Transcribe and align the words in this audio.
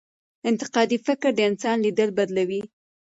انتقادي 0.49 0.97
فکر 1.07 1.29
د 1.35 1.39
انسان 1.49 1.77
لید 1.85 1.99
بدلوي. 2.17 2.61